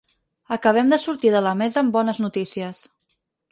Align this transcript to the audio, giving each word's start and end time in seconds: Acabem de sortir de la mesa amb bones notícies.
Acabem 0.55 0.89
de 0.93 0.99
sortir 1.03 1.33
de 1.37 1.43
la 1.49 1.53
mesa 1.61 1.81
amb 1.83 1.95
bones 1.99 2.25
notícies. 2.27 2.83